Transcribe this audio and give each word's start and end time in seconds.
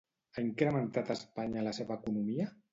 Ha 0.37 0.43
incrementat 0.43 1.13
Espanya 1.17 1.69
la 1.71 1.77
seva 1.83 2.01
economia? 2.01 2.53